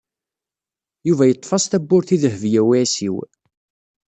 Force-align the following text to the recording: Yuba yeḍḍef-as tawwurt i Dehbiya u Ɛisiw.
Yuba 1.07 1.23
yeḍḍef-as 1.27 1.65
tawwurt 1.65 2.09
i 2.15 2.17
Dehbiya 2.21 2.61
u 2.67 2.69
Ɛisiw. 2.81 3.15